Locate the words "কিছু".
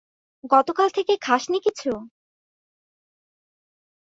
1.59-1.91